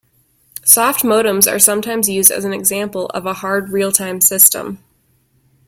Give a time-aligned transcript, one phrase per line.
[0.63, 4.79] Softmodems are sometimes used as an example of a hard real-time system.